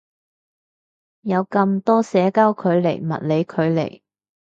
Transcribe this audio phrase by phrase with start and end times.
[1.21, 4.01] 有咁多社交距離物理距離